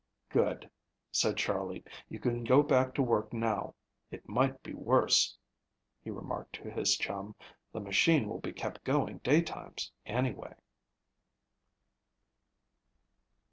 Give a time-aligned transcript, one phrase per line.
[0.29, 0.67] "Good,"
[1.11, 3.75] said Charley, "you can go back to work now.
[4.09, 5.37] It might be worse,"
[6.03, 7.35] he remarked to his chum.
[7.71, 10.55] "The machine will be kept going day times anyway."